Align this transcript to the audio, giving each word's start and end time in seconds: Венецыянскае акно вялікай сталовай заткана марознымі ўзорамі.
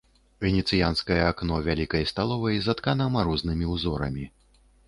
Венецыянскае 0.45 1.17
акно 1.31 1.59
вялікай 1.69 2.03
сталовай 2.13 2.57
заткана 2.71 3.11
марознымі 3.19 3.65
ўзорамі. 3.75 4.25